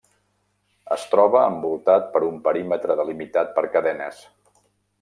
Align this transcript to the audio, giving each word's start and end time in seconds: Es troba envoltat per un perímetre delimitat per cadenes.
Es 0.95 1.03
troba 1.11 1.43
envoltat 1.49 2.09
per 2.15 2.21
un 2.29 2.39
perímetre 2.49 2.97
delimitat 3.03 3.53
per 3.59 3.65
cadenes. 3.77 4.27